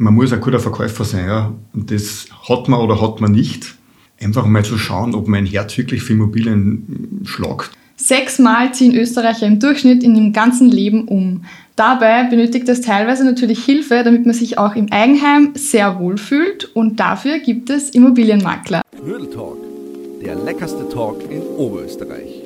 [0.00, 1.52] man muss ein guter Verkäufer sein, ja.
[1.74, 3.74] Und das hat man oder hat man nicht.
[4.20, 7.70] Einfach mal zu schauen, ob mein Herz wirklich für Immobilien schlagt.
[7.96, 11.44] Sechsmal ziehen Österreicher im Durchschnitt in ihrem ganzen Leben um.
[11.76, 16.64] Dabei benötigt es teilweise natürlich Hilfe, damit man sich auch im Eigenheim sehr wohl fühlt
[16.74, 18.80] und dafür gibt es Immobilienmakler.
[18.98, 19.58] Knödel Talk,
[20.24, 22.42] der leckerste Talk in Oberösterreich.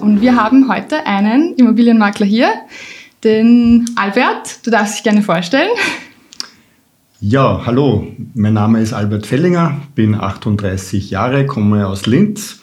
[0.00, 2.50] Und wir haben heute einen Immobilienmakler hier,
[3.24, 4.64] den Albert.
[4.64, 5.70] Du darfst dich gerne vorstellen.
[7.20, 12.60] Ja, hallo, mein Name ist Albert Fellinger, bin 38 Jahre, komme aus Linz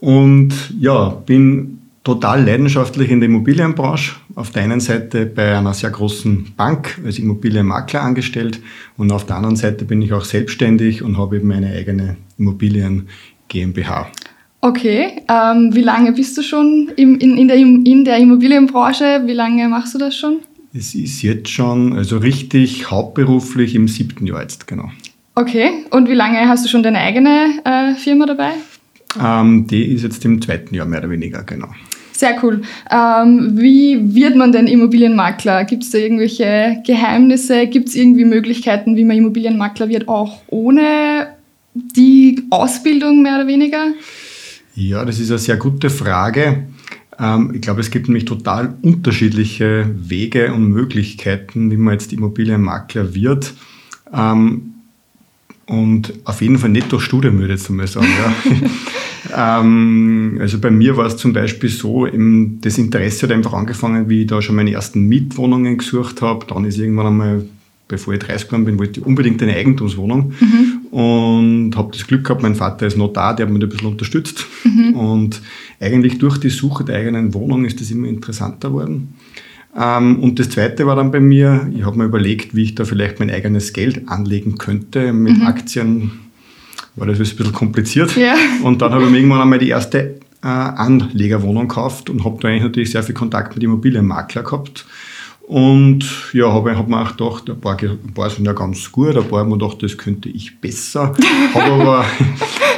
[0.00, 4.16] und ja, bin total leidenschaftlich in der Immobilienbranche.
[4.34, 8.60] Auf der einen Seite bei einer sehr großen Bank als Immobilienmakler angestellt
[8.98, 13.08] und auf der anderen Seite bin ich auch selbstständig und habe eben meine eigene Immobilien
[13.48, 14.10] GmbH.
[14.60, 19.22] Okay, ähm, wie lange bist du schon im, in, in, der, in der Immobilienbranche?
[19.26, 20.40] Wie lange machst du das schon?
[20.74, 24.90] Es ist jetzt schon, also richtig hauptberuflich im siebten Jahr jetzt, genau.
[25.34, 28.50] Okay, und wie lange hast du schon deine eigene äh, Firma dabei?
[29.22, 31.68] Ähm, die ist jetzt im zweiten Jahr mehr oder weniger, genau.
[32.12, 32.62] Sehr cool.
[32.90, 35.64] Ähm, wie wird man denn Immobilienmakler?
[35.64, 37.68] Gibt es da irgendwelche Geheimnisse?
[37.68, 41.28] Gibt es irgendwie Möglichkeiten, wie man Immobilienmakler wird, auch ohne
[41.74, 43.92] die Ausbildung mehr oder weniger?
[44.78, 46.68] Ja, das ist eine sehr gute Frage.
[47.18, 53.12] Ähm, ich glaube, es gibt nämlich total unterschiedliche Wege und Möglichkeiten, wie man jetzt Immobilienmakler
[53.12, 53.54] wird.
[54.14, 54.74] Ähm,
[55.66, 58.06] und auf jeden Fall nicht durch Studium, würde ich jetzt mal sagen.
[59.34, 59.58] Ja.
[59.60, 64.22] ähm, also bei mir war es zum Beispiel so, das Interesse hat einfach angefangen, wie
[64.22, 66.46] ich da schon meine ersten Mietwohnungen gesucht habe.
[66.46, 67.44] Dann ist irgendwann einmal
[67.88, 70.77] bevor ich 30 geworden bin, wollte ich unbedingt eine Eigentumswohnung mhm.
[70.98, 74.44] Und habe das Glück gehabt, mein Vater ist Notar, der hat mich ein bisschen unterstützt
[74.64, 74.94] mhm.
[74.94, 75.40] und
[75.78, 79.14] eigentlich durch die Suche der eigenen Wohnung ist das immer interessanter geworden.
[79.78, 82.84] Ähm, und das Zweite war dann bei mir, ich habe mir überlegt, wie ich da
[82.84, 85.12] vielleicht mein eigenes Geld anlegen könnte.
[85.12, 85.46] Mit mhm.
[85.46, 86.10] Aktien
[86.96, 88.16] war das ein bisschen kompliziert.
[88.16, 88.34] Ja.
[88.64, 92.48] Und dann habe ich mir irgendwann einmal die erste äh, Anlegerwohnung gekauft und habe da
[92.48, 94.84] eigentlich natürlich sehr viel Kontakt mit Immobilienmakler gehabt
[95.48, 96.04] und
[96.34, 99.26] ja, habe hab mir auch gedacht, ein paar, ein paar sind ja ganz gut, ein
[99.26, 101.14] paar haben mir gedacht, das könnte ich besser.
[101.54, 102.04] habe aber,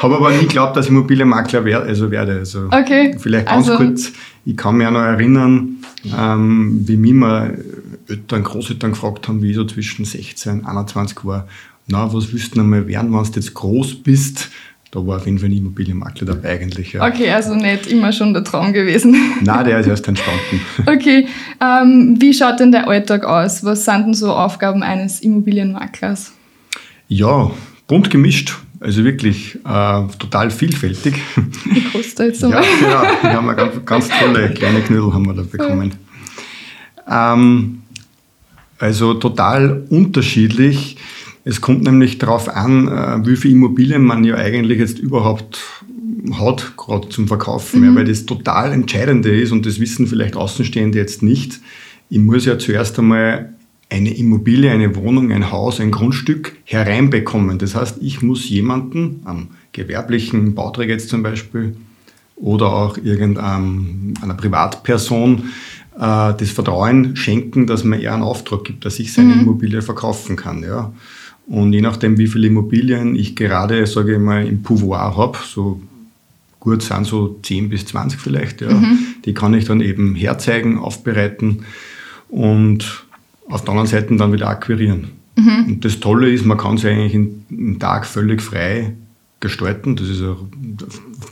[0.01, 1.87] hab aber nie geglaubt, dass ich Immobilienmakler werde.
[1.87, 2.39] Also werde.
[2.39, 3.17] Also okay.
[3.19, 3.77] Vielleicht ganz also.
[3.77, 4.13] kurz,
[4.45, 5.79] ich kann mich auch noch erinnern,
[6.17, 7.59] ähm, wie mich mal
[8.07, 11.49] Eltern, Großeltern gefragt haben, wie ich so zwischen 16 und 21 war.
[11.89, 14.49] Na, was willst du noch mal werden, wenn du jetzt groß bist?
[14.91, 16.95] Da war auf jeden Fall ein Immobilienmakler dabei eigentlich.
[16.95, 17.07] Ja.
[17.07, 19.15] Okay, also nicht immer schon der Traum gewesen.
[19.43, 20.61] Nein, der ist erst entstanden.
[20.87, 21.27] Okay,
[21.61, 23.63] ähm, wie schaut denn der Alltag aus?
[23.65, 26.33] Was sind denn so Aufgaben eines Immobilienmaklers?
[27.09, 27.51] Ja,
[27.87, 28.57] bunt gemischt.
[28.81, 31.21] Also wirklich äh, total vielfältig.
[31.65, 32.65] Wie kostet jetzt einmal?
[32.65, 33.23] Ja, genau.
[33.23, 35.93] Wir haben ganz, ganz tolle kleine Knödel haben wir da bekommen.
[37.07, 37.83] Ähm,
[38.79, 40.97] also total unterschiedlich.
[41.45, 45.85] Es kommt nämlich darauf an, äh, wie viele Immobilien man ja eigentlich jetzt überhaupt
[46.33, 47.87] hat, gerade zum Verkaufen, mhm.
[47.87, 51.61] ja, weil das total Entscheidende ist und das wissen vielleicht Außenstehende jetzt nicht.
[52.11, 53.55] Ich muss ja zuerst einmal
[53.89, 57.59] eine Immobilie, eine Wohnung, ein Haus, ein Grundstück hereinbekommen.
[57.59, 61.75] Das heißt, ich muss jemanden, einem gewerblichen Bauträger jetzt zum Beispiel,
[62.37, 65.51] oder auch irgendeiner Privatperson,
[65.97, 69.41] äh, das Vertrauen schenken, dass man eher einen Auftrag gibt, dass ich seine mhm.
[69.43, 70.63] Immobilie verkaufen kann.
[70.63, 70.93] Ja.
[71.51, 75.81] Und je nachdem, wie viele Immobilien ich gerade, sage ich mal, im Pouvoir habe, so
[76.61, 78.99] gut sind so 10 bis 20 vielleicht, ja, mhm.
[79.25, 81.65] die kann ich dann eben herzeigen, aufbereiten
[82.29, 83.05] und
[83.49, 85.09] auf der anderen Seite dann wieder akquirieren.
[85.37, 85.65] Mhm.
[85.67, 88.93] Und das Tolle ist, man kann sie eigentlich einen Tag völlig frei
[89.41, 89.97] gestalten.
[89.97, 90.45] Das ist auch,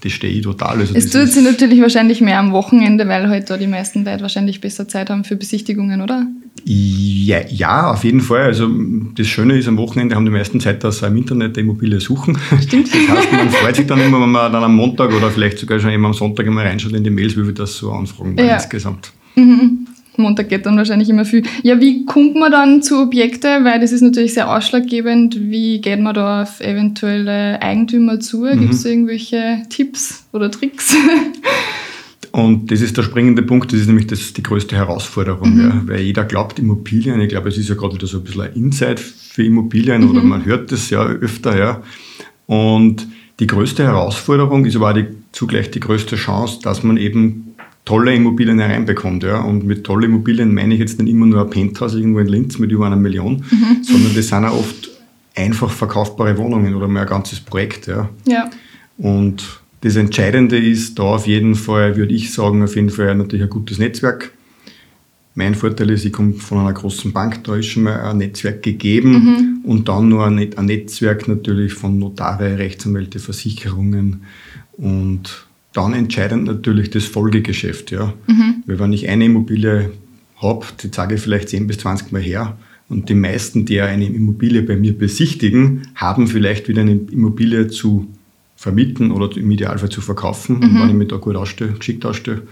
[0.02, 0.78] das stehe ich total.
[0.78, 4.22] Also es tut sich natürlich wahrscheinlich mehr am Wochenende, weil heute halt die meisten Leute
[4.22, 6.26] wahrscheinlich besser Zeit haben für Besichtigungen, oder?
[6.64, 8.42] Ja, ja, auf jeden Fall.
[8.42, 8.68] Also
[9.14, 12.00] das Schöne ist, am Wochenende haben die meisten Zeit, dass sie im Internet die Immobilie
[12.00, 12.38] suchen.
[12.62, 12.88] Stimmt.
[12.92, 15.78] Das heißt, man freut sich dann immer, wenn man dann am Montag oder vielleicht sogar
[15.78, 18.54] schon immer am Sonntag immer reinschaut in die Mails, wie wir das so anfragen ja.
[18.54, 19.12] insgesamt.
[19.34, 19.86] Mhm.
[20.18, 21.44] Montag geht dann wahrscheinlich immer viel.
[21.62, 23.60] Ja, wie kommt man dann zu Objekte?
[23.62, 25.38] Weil das ist natürlich sehr ausschlaggebend.
[25.40, 28.40] Wie geht man da auf eventuelle Eigentümer zu?
[28.40, 28.60] Mhm.
[28.60, 30.96] Gibt es irgendwelche Tipps oder Tricks?
[32.38, 35.60] Und das ist der springende Punkt, das ist nämlich das, die größte Herausforderung, mhm.
[35.60, 38.42] ja, weil jeder glaubt Immobilien, ich glaube, es ist ja gerade wieder so ein bisschen
[38.42, 40.10] ein Insight für Immobilien mhm.
[40.10, 41.82] oder man hört das ja öfter, ja.
[42.46, 43.08] Und
[43.40, 48.14] die größte Herausforderung ist aber auch die, zugleich die größte Chance, dass man eben tolle
[48.14, 49.24] Immobilien hereinbekommt.
[49.24, 49.40] Ja.
[49.40, 52.60] Und mit tolle Immobilien meine ich jetzt nicht immer nur ein Penthouse irgendwo in Linz
[52.60, 53.82] mit über einer Million, mhm.
[53.82, 54.90] sondern das sind auch oft
[55.34, 57.88] einfach verkaufbare Wohnungen oder mal ein ganzes Projekt.
[57.88, 58.08] Ja.
[58.28, 58.48] ja.
[58.96, 59.42] Und
[59.80, 63.50] das Entscheidende ist da auf jeden Fall, würde ich sagen, auf jeden Fall natürlich ein
[63.50, 64.32] gutes Netzwerk.
[65.34, 68.60] Mein Vorteil ist, ich komme von einer großen Bank, da ist schon mal ein Netzwerk
[68.62, 69.58] gegeben mhm.
[69.62, 74.22] und dann nur ein, Netzwerk natürlich von Notare, Rechtsanwälte, Versicherungen
[74.72, 77.92] und dann entscheidend natürlich das Folgegeschäft.
[77.92, 78.14] Ja.
[78.26, 78.64] Mhm.
[78.66, 79.92] Weil wenn ich eine Immobilie
[80.38, 82.58] habe, die zeige ich vielleicht 10 bis 20 Mal her
[82.88, 88.08] und die meisten, die eine Immobilie bei mir besichtigen, haben vielleicht wieder eine Immobilie zu
[88.58, 90.56] vermieten oder im Idealfall zu verkaufen.
[90.56, 90.62] Mhm.
[90.62, 92.42] Und wenn ich mich da gut ausstelle, geschickt ausstelle,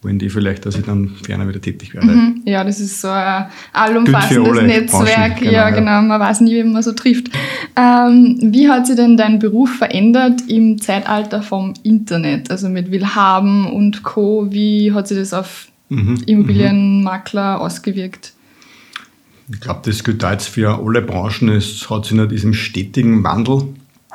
[0.00, 2.06] wollen die vielleicht, dass ich dann ferner wieder tätig werde.
[2.06, 2.42] Mhm.
[2.46, 5.40] Ja, das ist so ein allumfassendes Netzwerk.
[5.40, 7.28] Genau, ja, genau, man weiß nie, wie man so trifft.
[7.76, 12.50] Ähm, wie hat sich denn dein Beruf verändert im Zeitalter vom Internet?
[12.50, 14.46] Also mit Willhaben und Co.
[14.50, 16.22] Wie hat sich das auf mhm.
[16.24, 17.62] Immobilienmakler mhm.
[17.62, 18.32] ausgewirkt?
[19.52, 21.50] Ich glaube, das gilt jetzt für alle Branchen.
[21.50, 23.64] Es hat sich in diesem stetigen Wandel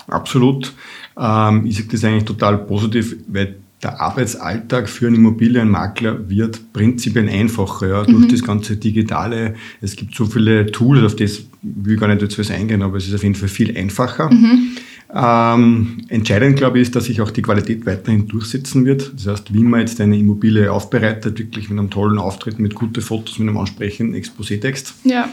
[0.08, 0.74] absolut.
[1.18, 7.28] Ähm, ich sehe das eigentlich total positiv, weil der Arbeitsalltag für einen Immobilienmakler wird prinzipiell
[7.28, 8.30] einfacher ja, durch mhm.
[8.30, 9.56] das ganze Digitale.
[9.82, 13.08] Es gibt so viele Tools, auf das will ich gar nicht jetzt eingehen, aber es
[13.08, 14.32] ist auf jeden Fall viel einfacher.
[14.32, 14.78] Mhm.
[15.16, 19.12] Ähm, entscheidend, glaube ich, ist, dass sich auch die Qualität weiterhin durchsetzen wird.
[19.16, 23.02] Das heißt, wie man jetzt eine Immobilie aufbereitet, wirklich mit einem tollen Auftritt, mit guten
[23.02, 24.96] Fotos, mit einem ansprechenden Exposé-Text.
[25.04, 25.30] Ja.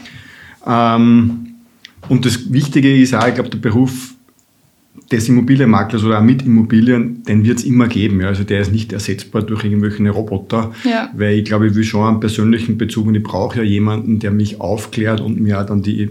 [0.67, 1.47] Ähm,
[2.09, 4.13] und das Wichtige ist auch, ich glaube, der Beruf
[5.11, 8.21] des Immobilienmaklers oder auch mit Immobilien, den wird es immer geben.
[8.21, 8.27] Ja.
[8.27, 11.09] Also der ist nicht ersetzbar durch irgendwelche Roboter, ja.
[11.13, 14.31] weil ich glaube, ich will schon einen persönlichen Bezug und ich brauche ja jemanden, der
[14.31, 16.09] mich aufklärt und mir dann die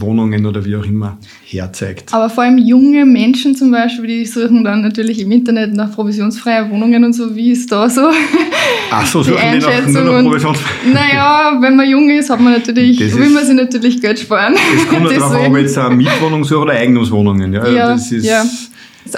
[0.00, 2.14] Wohnungen oder wie auch immer herzeigt.
[2.14, 6.70] Aber vor allem junge Menschen zum Beispiel, die suchen dann natürlich im Internet nach provisionsfreien
[6.70, 7.34] Wohnungen und so.
[7.34, 8.02] Wie ist da so?
[8.90, 10.70] Ach so, suchen die, die nur noch provisionsfrei?
[10.92, 14.54] Naja, wenn man jung ist, hat man natürlich, das will man sich natürlich Geld sparen.
[14.76, 17.52] Es kommt darauf an, ob jetzt eine Mietwohnung suche oder Eigentumswohnungen.
[17.52, 17.93] Ja, ja.
[17.94, 18.44] Das ist ja.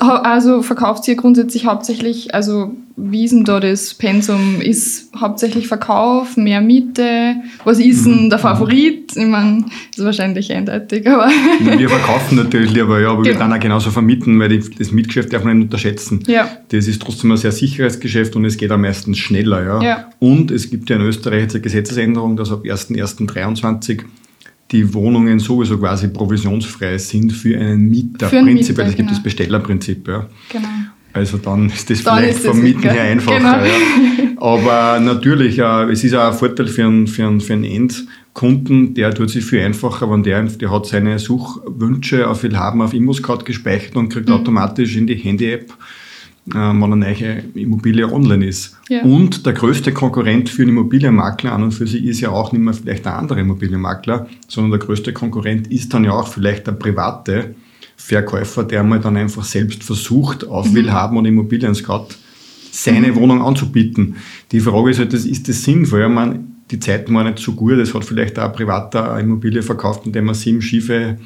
[0.01, 4.61] Also verkauft ihr grundsätzlich hauptsächlich, also wie ist denn da das Pensum?
[4.61, 7.37] Ist hauptsächlich Verkauf, mehr Miete?
[7.63, 8.31] Was ist denn mhm.
[8.31, 9.17] der Favorit?
[9.17, 11.29] Ich meine, das ist wahrscheinlich eindeutig, aber...
[11.79, 13.35] Wir verkaufen natürlich lieber, ja, aber genau.
[13.35, 16.23] wir dann auch genauso vermieten, weil das Mietgeschäft darf man nicht unterschätzen.
[16.27, 16.49] Ja.
[16.71, 19.83] Das ist trotzdem ein sehr sicheres Geschäft und es geht am meisten schneller, ja.
[19.83, 20.11] ja.
[20.19, 24.03] Und es gibt ja in Österreich jetzt eine Gesetzesänderung, dass ab 1.1.23
[24.71, 28.29] die Wohnungen sowieso quasi provisionsfrei sind für einen Mieter.
[28.29, 29.17] Für einen Prinzipiell, es gibt genau.
[29.17, 30.09] das Bestellerprinzip.
[30.09, 30.27] Ja.
[30.51, 30.69] Genau.
[31.13, 33.39] Also dann ist das dann vielleicht ist vom Mieten her einfacher.
[33.39, 33.65] Genau.
[33.65, 34.37] Ja.
[34.37, 38.93] Aber natürlich, äh, es ist auch ein Vorteil für einen, für einen, für einen Endkunden,
[38.93, 43.45] der tut sich viel einfacher, wenn der, der hat seine Suchwünsche auf Willhaben auf ImmoScout
[43.45, 44.35] gespeichert und kriegt mhm.
[44.35, 45.73] automatisch in die Handy-App
[46.51, 48.77] äh, wenn eine neue Immobilie online ist.
[48.89, 49.03] Ja.
[49.03, 52.63] Und der größte Konkurrent für einen Immobilienmakler an und für sich ist ja auch nicht
[52.63, 56.73] mehr vielleicht ein anderer Immobilienmakler, sondern der größte Konkurrent ist dann ja auch vielleicht der
[56.73, 57.55] private
[57.97, 60.75] Verkäufer, der mal dann einfach selbst versucht, auf mhm.
[60.75, 62.09] Willhaben und Immobilien-Scout
[62.71, 63.17] seine mhm.
[63.17, 64.17] Wohnung anzubieten.
[64.53, 66.01] Die Frage ist halt, ist das sinnvoll?
[66.01, 67.75] Ja, man, die Zeiten waren nicht so gut.
[67.75, 71.19] Es hat vielleicht auch ein privater Immobilie verkauft, indem man sieben schiefe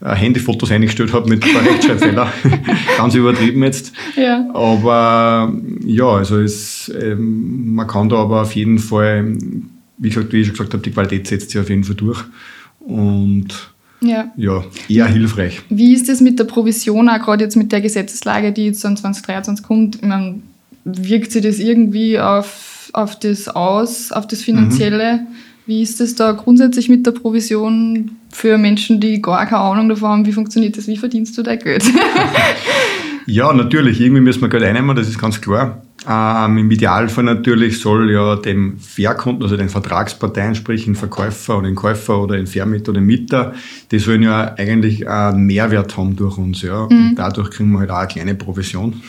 [0.00, 2.30] äh, Handyfotos eingestellt hat mit ein paar Rechtschreibfehler.
[2.98, 3.92] Ganz übertrieben jetzt.
[4.16, 4.48] Ja.
[4.52, 5.52] Aber
[5.84, 9.34] ja, also es, ähm, man kann da aber auf jeden Fall,
[9.96, 12.22] wie, gesagt, wie ich schon gesagt habe, die Qualität setzt sich auf jeden Fall durch.
[12.80, 13.48] Und
[14.02, 14.30] ja.
[14.36, 15.62] ja, eher hilfreich.
[15.70, 18.96] Wie ist das mit der Provision, auch gerade jetzt mit der Gesetzeslage, die jetzt dann
[18.96, 20.02] 2023 kommt?
[20.02, 20.40] Meine,
[20.84, 25.14] wirkt sich das irgendwie auf auf das aus, auf das Finanzielle.
[25.14, 25.26] Mhm.
[25.66, 30.08] Wie ist das da grundsätzlich mit der Provision für Menschen, die gar keine Ahnung davon
[30.08, 30.26] haben?
[30.26, 30.88] Wie funktioniert das?
[30.88, 31.84] Wie verdienst du dein Geld?
[33.26, 34.00] ja, natürlich.
[34.00, 35.82] Irgendwie müssen wir Geld einnehmen, das ist ganz klar.
[36.08, 41.68] Ähm, Im Idealfall natürlich soll ja dem Verkunden, also den Vertragsparteien, sprich den Verkäufer oder
[41.68, 43.54] den Käufer oder den Vermieter oder den Mieter,
[43.92, 46.62] die sollen ja eigentlich einen Mehrwert haben durch uns.
[46.62, 46.88] Ja.
[46.90, 47.10] Mhm.
[47.10, 49.00] Und dadurch kriegen wir halt auch eine kleine Provision.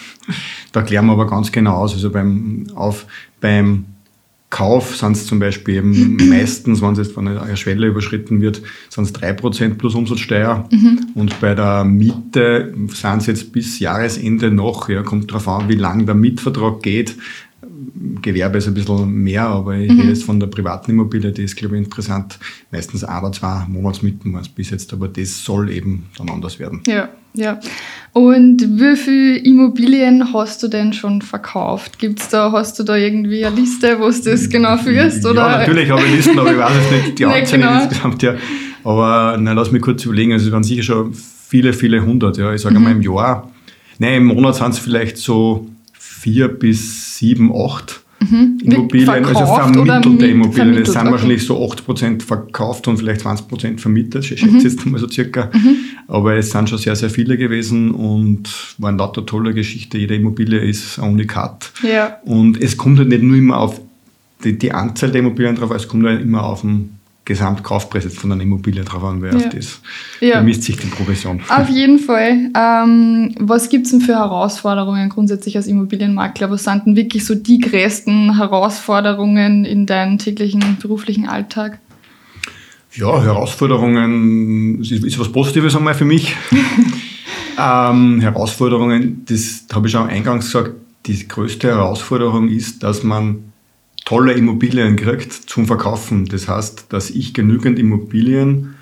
[0.71, 1.93] Da klären wir aber ganz genau aus.
[1.93, 3.07] Also beim, auf,
[3.43, 3.85] beim
[4.49, 8.61] Kauf sind es zum Beispiel eben meistens, wenn es jetzt von einer Schwelle überschritten wird,
[8.87, 10.69] sind es 3% plus Umsatzsteuer.
[10.71, 11.07] Mhm.
[11.15, 15.75] Und bei der Miete sind es jetzt bis Jahresende noch, ja, kommt darauf an, wie
[15.75, 17.15] lang der Mietvertrag geht.
[18.21, 19.99] Gewerbe ist ein bisschen mehr, aber ich mhm.
[19.99, 22.39] rede jetzt von der privaten Immobilie, die ist, glaube ich, interessant.
[22.71, 26.59] Meistens ein oder zwei Monatsmieten waren es bis jetzt, aber das soll eben dann anders
[26.59, 26.81] werden.
[26.87, 27.59] Ja, ja.
[28.13, 31.99] Und wie viele Immobilien hast du denn schon verkauft?
[31.99, 35.25] Gibt's da, hast du da irgendwie eine Liste, wo du das genau führst?
[35.25, 35.41] Oder?
[35.41, 37.83] Ja, natürlich habe ich Listen, aber ich weiß jetzt nicht die Anzahl genau.
[37.83, 38.23] insgesamt.
[38.23, 38.35] Ja.
[38.83, 42.37] Aber nein, lass mich kurz überlegen, also es waren sicher schon viele, viele hundert.
[42.37, 42.53] Ja.
[42.53, 42.83] Ich sage mhm.
[42.83, 43.51] mal im Jahr,
[43.97, 45.67] nein, im Monat sind es vielleicht so
[46.23, 48.59] vier bis sieben, acht mhm.
[48.63, 50.83] Immobilien, also vermittelte Immobilien.
[50.83, 51.11] Das sind okay.
[51.11, 54.59] wahrscheinlich so 8% verkauft und vielleicht 20% vermietet, ich schätze mhm.
[54.59, 55.49] jetzt mal so circa.
[55.53, 55.75] Mhm.
[56.07, 59.97] Aber es sind schon sehr, sehr viele gewesen und war eine lauter tolle Geschichte.
[59.97, 61.71] Jede Immobilie ist ein Unikat.
[61.81, 62.17] Ja.
[62.25, 63.79] Und es kommt halt nicht nur immer auf
[64.43, 68.31] die, die Anzahl der Immobilien drauf, es kommt ja immer auf den Gesamtkaufpreis jetzt von
[68.31, 69.49] einer Immobilie drauf an, wer Ja.
[69.49, 69.79] das
[70.19, 70.39] Ja.
[70.39, 71.41] bemisst sich die Progression.
[71.47, 72.49] Auf jeden Fall.
[72.55, 76.51] Ähm, was gibt es denn für Herausforderungen grundsätzlich als Immobilienmakler?
[76.51, 81.79] Was sind denn wirklich so die größten Herausforderungen in deinem täglichen beruflichen Alltag?
[82.95, 86.35] Ja, Herausforderungen ist, ist was Positives einmal für mich.
[87.59, 90.71] ähm, Herausforderungen, das habe ich auch eingangs gesagt,
[91.05, 93.52] die größte Herausforderung ist, dass man
[94.05, 96.25] tolle Immobilien kriegt zum Verkaufen.
[96.25, 98.75] Das heißt, dass ich genügend Immobilien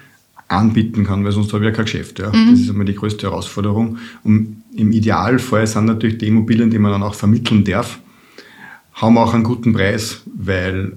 [0.47, 2.19] anbieten kann, weil sonst habe ich ja kein Geschäft.
[2.19, 2.31] Ja.
[2.31, 3.97] Das ist einmal die größte Herausforderung.
[4.23, 7.99] Und im Idealfall sind natürlich die Immobilien, die man dann auch vermitteln darf,
[8.93, 10.93] haben auch einen guten Preis, weil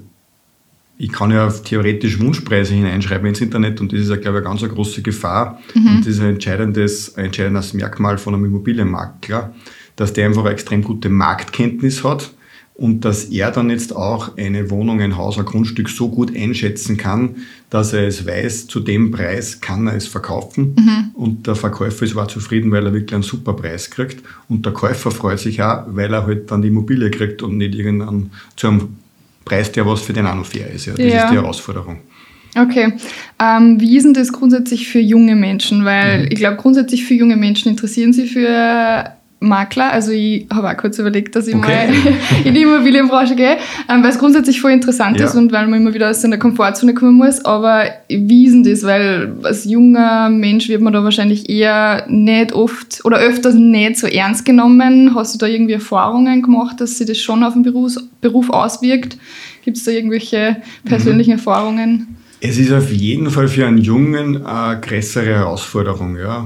[0.97, 4.51] ich kann ja theoretisch Wunschpreise hineinschreiben ins Internet und das ist ja, glaube ich, eine
[4.51, 5.61] ganz eine große Gefahr.
[5.75, 9.55] Und das ist ein entscheidendes, ein entscheidendes Merkmal von einem Immobilienmakler,
[9.97, 12.33] dass der einfach eine extrem gute Marktkenntnis hat
[12.77, 16.97] und dass er dann jetzt auch eine Wohnung, ein Haus, ein Grundstück so gut einschätzen
[16.97, 17.37] kann,
[17.71, 20.75] dass er es weiß, zu dem Preis kann er es verkaufen
[21.15, 24.73] und der Verkäufer ist auch zufrieden, weil er wirklich einen super Preis kriegt und der
[24.73, 28.69] Käufer freut sich auch, weil er halt dann die Immobilie kriegt und nicht irgendeinen zu
[28.69, 28.97] einem
[29.45, 30.87] Preis, der was für den auch noch fair ist.
[30.87, 30.95] Ja.
[30.95, 31.25] Das Ja.
[31.25, 31.99] ist die Herausforderung.
[32.57, 32.93] Okay.
[33.41, 35.85] Ähm, wie ist denn das grundsätzlich für junge Menschen?
[35.85, 39.07] Weil ich glaube, grundsätzlich für junge Menschen interessieren sie für
[39.49, 39.93] Makler.
[39.93, 41.89] Also ich habe auch kurz überlegt, dass ich Okay.
[41.89, 41.89] mal
[42.45, 43.57] in die Immobilienbranche gehe,
[43.89, 45.27] ähm, weil es grundsätzlich voll interessant Ja.
[45.27, 47.45] ist und weil man immer wieder aus seiner Komfortzone kommen muss.
[47.45, 48.83] Aber wie ist denn das?
[48.83, 54.07] Weil als junger Mensch wird man da wahrscheinlich eher nicht oft oder öfters nicht so
[54.07, 55.15] ernst genommen.
[55.15, 59.17] Hast du da irgendwie Erfahrungen gemacht, dass sich das schon auf den Beruf, Beruf auswirkt?
[59.65, 62.17] Gibt es da irgendwelche persönlichen Erfahrungen?
[62.41, 66.45] Es ist auf jeden Fall für einen Jungen eine größere Herausforderung, ja.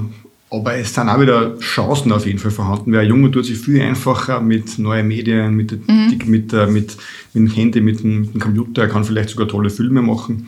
[0.51, 3.57] Aber es sind auch wieder Chancen auf jeden Fall vorhanden, weil ein Junge tut sich
[3.59, 6.97] viel einfacher mit neuen Medien, mit, die- mit, der- mit,
[7.33, 10.47] mit dem Handy, mit dem, mit dem Computer, er kann vielleicht sogar tolle Filme machen.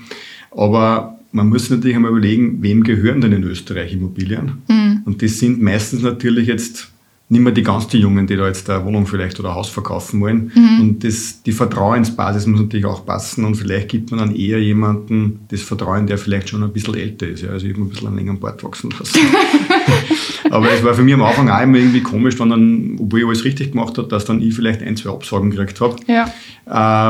[0.52, 4.64] Aber man muss natürlich einmal überlegen, wem gehören denn in Österreich Immobilien?
[5.06, 6.88] Und das sind meistens natürlich jetzt
[7.30, 9.70] nicht mehr die ganz die Jungen, die da jetzt eine Wohnung vielleicht oder ein Haus
[9.70, 10.52] verkaufen wollen.
[10.82, 15.40] Und das, die Vertrauensbasis muss natürlich auch passen und vielleicht gibt man dann eher jemanden
[15.48, 17.44] das Vertrauen, der vielleicht schon ein bisschen älter ist.
[17.44, 17.52] Ja.
[17.52, 19.18] Also ich habe ein bisschen einen längeren Bart wachsen lassen.
[20.50, 23.26] Aber es war für mich am Anfang auch immer irgendwie komisch, wenn dann, obwohl ich
[23.26, 25.96] alles richtig gemacht habe, dass dann ich vielleicht ein, zwei Absagen gekriegt habe.
[26.08, 26.26] Ja.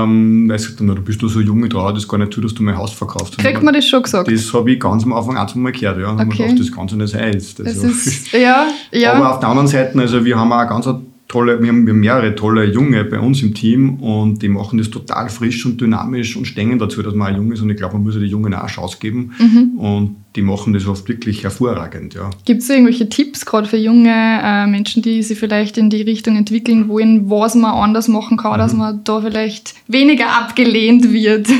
[0.03, 2.41] Ähm, weil haben, na, du bist doch so jung, ich traue das gar nicht zu,
[2.41, 3.37] dass du mein Haus verkaufst.
[3.37, 4.31] Kriegt man das schon gesagt?
[4.31, 6.13] Das habe ich ganz am Anfang auch zweimal gehört, ja.
[6.13, 6.37] Okay.
[6.43, 7.33] gedacht, das kann so nicht sein.
[7.33, 7.59] Jetzt.
[7.59, 9.13] das Also- ist, ja, ja.
[9.13, 10.87] aber auf der anderen Seite, also wir haben auch ganz
[11.27, 15.29] tolle, wir haben, mehrere tolle Junge bei uns im Team und die machen das total
[15.29, 18.03] frisch und dynamisch und stehen dazu, dass man auch jung ist und ich glaube, man
[18.03, 19.79] muss ja die Jungen auch eine Chance geben Mhm.
[19.79, 22.29] und die machen das oft wirklich hervorragend, ja.
[22.45, 26.37] Gibt es irgendwelche Tipps, gerade für junge äh, Menschen, die sich vielleicht in die Richtung
[26.37, 28.57] entwickeln wollen, was man anders machen kann, Mhm.
[28.57, 31.47] dass man da vielleicht weniger abgelehnt wird?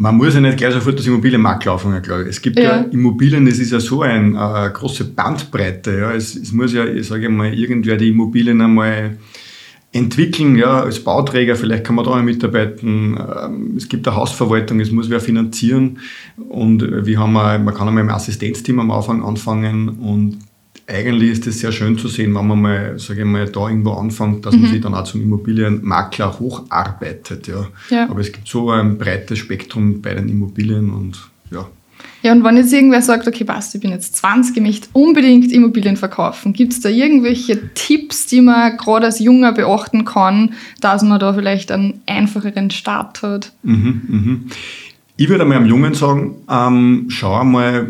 [0.00, 2.28] Man muss ja nicht gleich sofort das Immobilienmakler anfangen, glaube ich.
[2.28, 2.76] Es gibt ja, Ja.
[2.92, 5.98] Immobilien, das ist ja so ein, äh, eine große Bandbreite.
[5.98, 6.12] Ja.
[6.12, 9.16] Es, es muss ja, ich sage mal, irgendwer die Immobilien einmal
[9.98, 13.16] entwickeln, ja, als Bauträger, vielleicht kann man da auch mitarbeiten.
[13.16, 15.98] Ähm, Es gibt eine Hausverwaltung, es muss wer finanzieren
[16.48, 20.38] und äh, wir haben auch, man kann einmal im Assistenzteam am Anfang anfangen und
[20.86, 23.92] eigentlich ist es sehr schön zu sehen, wenn man mal, sage ich mal, da irgendwo
[23.92, 27.46] anfängt, dass man sich dann auch zum Immobilienmakler hocharbeitet.
[27.46, 27.66] Ja.
[27.90, 28.08] Ja.
[28.08, 31.68] Aber es gibt so ein breites Spektrum bei den Immobilien und ja.
[32.22, 35.52] Ja, und wenn jetzt irgendwer sagt, okay, passt, ich bin jetzt 20, ich möchte unbedingt
[35.52, 41.02] Immobilien verkaufen, gibt es da irgendwelche Tipps, die man gerade als Junger beachten kann, dass
[41.02, 43.52] man da vielleicht einen einfacheren Start hat?
[43.62, 44.46] Mhm, mhm.
[45.16, 47.88] Ich würde einmal am Jungen sagen, ähm, schau einmal,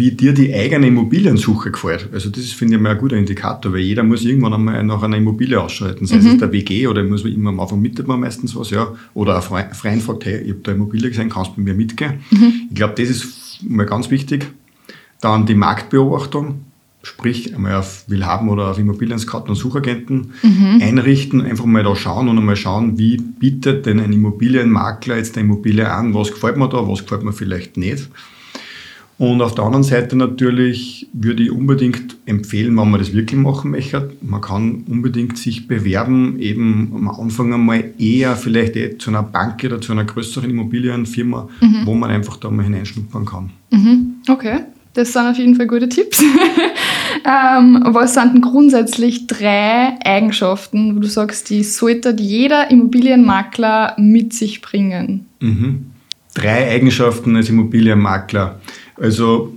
[0.00, 2.08] wie dir die eigene Immobiliensuche gefällt.
[2.10, 5.02] Also das ist, finde ich, mal ein guter Indikator, weil jeder muss irgendwann einmal nach
[5.02, 6.06] einer Immobilie ausschalten.
[6.06, 8.70] Sei es jetzt der WG oder muss man immer am Anfang mietet man meistens was,
[8.70, 8.94] ja.
[9.12, 11.74] Oder ein Freund, Freund fragt, hey, ich habe da Immobilie gesehen, kannst du mit mir
[11.74, 12.14] mitgehen?
[12.70, 14.46] Ich glaube, das ist mal ganz wichtig.
[15.20, 16.62] Dann die Marktbeobachtung,
[17.02, 20.32] sprich einmal auf Willhaben oder auf Immobilien-Scout und Suchagenten
[20.80, 25.46] einrichten, einfach mal da schauen und einmal schauen, wie bietet denn ein Immobilienmakler jetzt eine
[25.46, 28.08] Immobilie an, was gefällt mir da, was gefällt mir vielleicht nicht.
[29.20, 33.72] Und auf der anderen Seite natürlich würde ich unbedingt empfehlen, wenn man das wirklich machen
[33.72, 39.22] möchte, man kann unbedingt sich bewerben, eben am Anfang einmal eher vielleicht eh zu einer
[39.22, 41.50] Bank oder zu einer größeren Immobilienfirma,
[41.84, 43.50] wo man einfach da mal hineinschnuppern kann.
[43.70, 44.14] Mhm.
[44.26, 44.60] Okay,
[44.94, 46.22] das sind auf jeden Fall gute Tipps.
[47.26, 54.32] ähm, was sind denn grundsätzlich drei Eigenschaften, wo du sagst, die sollte jeder Immobilienmakler mit
[54.32, 55.26] sich bringen?
[55.40, 55.89] Mhm.
[56.34, 58.60] Drei Eigenschaften als Immobilienmakler.
[58.96, 59.56] Also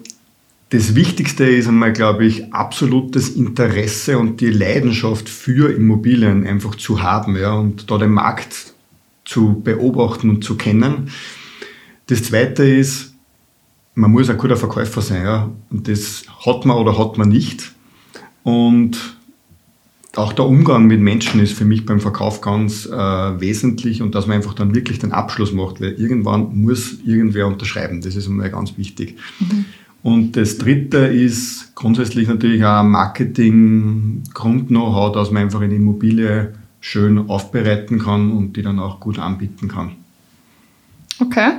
[0.70, 7.04] das Wichtigste ist einmal, glaube ich, absolutes Interesse und die Leidenschaft für Immobilien einfach zu
[7.04, 8.74] haben ja, und da den Markt
[9.24, 11.12] zu beobachten und zu kennen.
[12.08, 13.14] Das Zweite ist,
[13.96, 15.24] man muss ein guter Verkäufer sein.
[15.24, 15.52] Ja?
[15.70, 17.72] Und das hat man oder hat man nicht.
[18.44, 19.18] Und
[20.16, 24.28] auch der Umgang mit Menschen ist für mich beim Verkauf ganz äh, wesentlich und dass
[24.28, 28.02] man einfach dann wirklich den Abschluss macht, weil irgendwann muss irgendwer unterschreiben.
[28.02, 29.18] Das ist einmal ganz wichtig.
[29.40, 29.66] Mhm.
[30.04, 37.98] Und das dritte ist grundsätzlich natürlich auch Marketing-Grund-Know-how, dass man einfach eine Immobilie schön aufbereiten
[38.00, 39.94] kann und die dann auch gut anbieten kann.
[41.20, 41.52] Okay.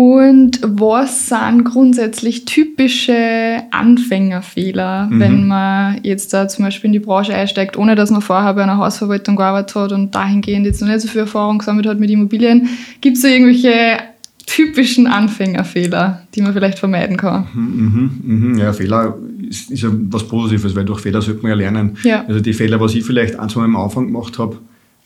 [0.00, 5.18] Und was sind grundsätzlich typische Anfängerfehler, mhm.
[5.18, 8.62] wenn man jetzt da zum Beispiel in die Branche einsteigt, ohne dass man vorher bei
[8.62, 12.10] einer Hausverwaltung gearbeitet hat und dahingehend jetzt noch nicht so viel Erfahrung gesammelt hat mit
[12.10, 12.68] Immobilien?
[13.00, 13.98] Gibt es da irgendwelche
[14.46, 17.48] typischen Anfängerfehler, die man vielleicht vermeiden kann?
[17.52, 18.58] Mhm, mhm, mhm.
[18.58, 19.16] ja, Fehler
[19.48, 21.96] ist, ist ja was Positives, weil durch Fehler sollte man ja lernen.
[22.04, 22.24] Ja.
[22.28, 24.58] Also die Fehler, was ich vielleicht zwei Mal am Anfang gemacht habe,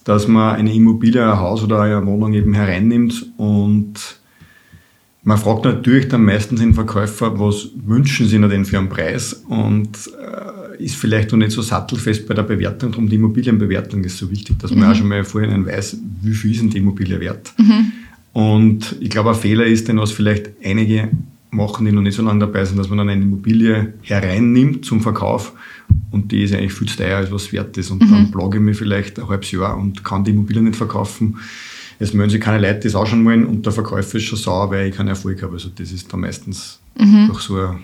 [0.05, 4.21] dass man eine Immobilie, ein Haus oder eine Wohnung eben hereinnimmt und
[5.25, 10.11] man fragt natürlich dann meistens den Verkäufer, was wünschen sie denn für einen Preis und
[10.19, 12.91] äh, ist vielleicht noch nicht so sattelfest bei der Bewertung.
[12.91, 14.91] Darum die Immobilienbewertung ist so wichtig, dass man mhm.
[14.91, 17.53] auch schon mal vorhin weiß, wie viel ist denn die Immobilie wert.
[17.57, 17.93] Mhm.
[18.33, 21.11] Und ich glaube, ein Fehler ist denn, was vielleicht einige
[21.51, 25.03] machen, die noch nicht so lange dabei sind, dass man dann eine Immobilie hereinnimmt zum
[25.03, 25.53] Verkauf
[26.11, 27.91] und die ist eigentlich viel zu teuer, als was wert ist.
[27.91, 28.11] Und mhm.
[28.11, 31.37] dann plage ich mich vielleicht ein halbes Jahr und kann die Immobilie nicht verkaufen.
[32.03, 34.71] Es mögen sich keine Leute das auch schon wollen und der Verkäufer ist schon sauer,
[34.71, 35.55] weil ich keinen Erfolg habe.
[35.55, 37.29] Also das ist dann meistens mhm.
[37.29, 37.79] durch so ein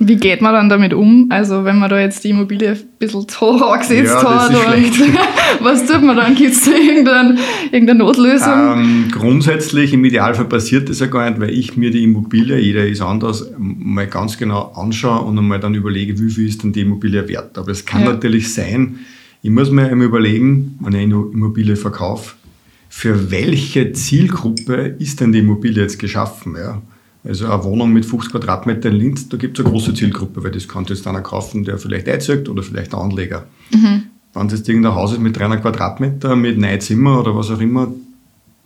[0.00, 1.26] wie geht man dann damit um?
[1.30, 4.52] Also wenn man da jetzt die Immobilie ein bisschen zu hoch angesetzt ja, hat,
[5.60, 6.34] was tut man dann?
[6.34, 7.38] Gibt es da irgendeine,
[7.70, 8.52] irgendeine Notlösung?
[8.76, 12.86] Ähm, grundsätzlich, im Idealfall passiert das ja gar nicht, weil ich mir die Immobilie, jeder
[12.86, 16.80] ist anders, mal ganz genau anschaue und einmal dann überlege, wie viel ist denn die
[16.80, 17.56] Immobilie wert.
[17.56, 18.12] Aber es kann ja.
[18.12, 18.98] natürlich sein,
[19.42, 22.34] ich muss mir einmal überlegen, wenn ich eine Immobilie verkaufe,
[22.96, 26.54] für welche Zielgruppe ist denn die Immobilie jetzt geschaffen?
[26.56, 26.80] Ja?
[27.24, 30.52] Also eine Wohnung mit 50 Quadratmetern in Linz, da gibt es eine große Zielgruppe, weil
[30.52, 33.46] das kann jetzt einer kaufen, der vielleicht einzieht oder vielleicht ein Anleger.
[33.72, 34.04] Mhm.
[34.32, 37.60] Wenn es jetzt irgendein Haus ist mit 300 Quadratmeter, mit neun Zimmer oder was auch
[37.60, 37.92] immer,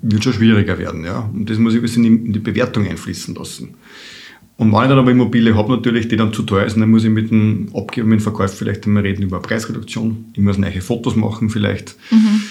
[0.02, 1.06] wird schon schwieriger werden.
[1.06, 1.30] Ja?
[1.32, 3.76] Und das muss ich ein bisschen in die Bewertung einfließen lassen.
[4.58, 7.04] Und wenn ich dann aber Immobilie habe, natürlich, die dann zu teuer ist, dann muss
[7.04, 10.26] ich mit dem Abgeber, mit dem Verkäufer vielleicht einmal reden über Preisreduktion.
[10.34, 11.96] Ich muss neue Fotos machen vielleicht.
[12.10, 12.42] Mhm.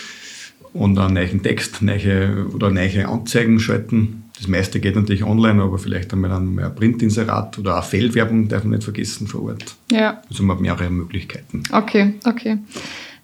[0.77, 5.79] Und einen neuen Text neue, oder neue Anzeigen schalten das meiste geht natürlich online, aber
[5.79, 9.75] vielleicht einmal ein, Printinserat oder eine Feldwerbung darf man nicht vergessen vor Ort.
[9.91, 10.21] Ja.
[10.29, 11.63] Also man hat mehrere Möglichkeiten.
[11.71, 12.59] Okay, okay.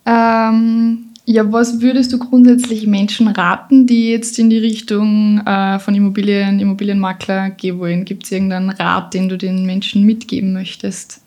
[0.06, 5.94] Ähm, ja, was würdest du grundsätzlich Menschen raten, die jetzt in die Richtung äh, von
[5.94, 8.06] Immobilien, Immobilienmakler gehen wollen?
[8.06, 11.22] Gibt es irgendeinen Rat, den du den Menschen mitgeben möchtest?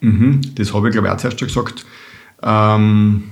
[0.00, 1.84] Mhm, das habe ich, glaube ich, auch zuerst schon gesagt.
[2.42, 3.24] Ähm,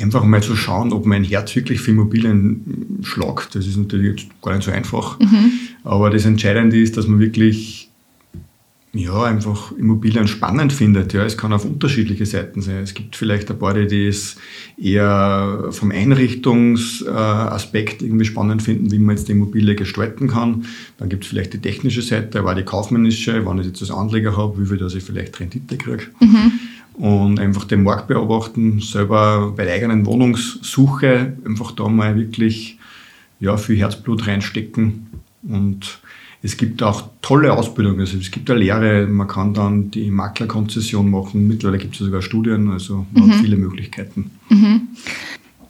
[0.00, 3.54] einfach mal zu schauen, ob mein Herz wirklich für Immobilien schlagt.
[3.54, 5.18] Das ist natürlich gar nicht so einfach.
[5.18, 5.50] Mhm.
[5.84, 7.86] Aber das Entscheidende ist, dass man wirklich
[8.94, 11.12] ja, einfach Immobilien spannend findet.
[11.12, 12.82] Ja, es kann auf unterschiedliche Seiten sein.
[12.82, 14.36] Es gibt vielleicht ein paar, die es
[14.78, 20.64] eher vom Einrichtungsaspekt irgendwie spannend finden, wie man jetzt die Immobilie gestalten kann.
[20.96, 23.90] Dann gibt es vielleicht die technische Seite, aber auch die kaufmännische, wenn ich jetzt als
[23.90, 26.04] Anleger habe, wie viel dass ich vielleicht Rendite kriege.
[26.20, 26.52] Mhm
[26.98, 32.78] und einfach den Markt beobachten, selber bei der eigenen Wohnungssuche einfach da mal wirklich
[33.40, 35.06] ja, viel Herzblut reinstecken.
[35.48, 36.00] Und
[36.42, 38.00] es gibt auch tolle Ausbildungen.
[38.00, 41.46] Also es gibt eine Lehre, man kann dann die Maklerkonzession machen.
[41.46, 43.32] Mittlerweile gibt es sogar Studien, also man mhm.
[43.32, 44.32] hat viele Möglichkeiten.
[44.48, 44.88] Mhm.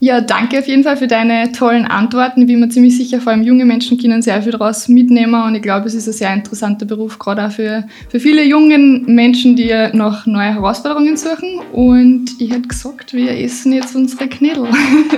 [0.00, 2.46] Ja, danke auf jeden Fall für deine tollen Antworten.
[2.46, 5.62] Bin mir ziemlich sicher, vor allem junge Menschen können sehr viel daraus mitnehmen und ich
[5.62, 9.74] glaube, es ist ein sehr interessanter Beruf, gerade auch für, für viele junge Menschen, die
[9.92, 11.58] noch neue Herausforderungen suchen.
[11.72, 14.68] Und ich hätte gesagt, wir essen jetzt unsere Knädel.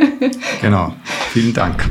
[0.62, 0.94] genau,
[1.32, 1.84] vielen Dank.